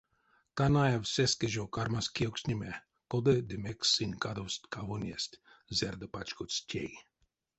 Канаев 0.57 1.03
сеске 1.13 1.47
жо 1.53 1.63
кармась 1.75 2.13
кевкстнеме, 2.17 2.73
кода 3.11 3.35
ды 3.49 3.55
мекс 3.65 3.87
сынь 3.95 4.15
кадовсть 4.23 4.69
кавонест, 4.73 5.31
зярдо 5.77 6.05
пачкодсть 6.13 6.67
тей. 6.69 6.91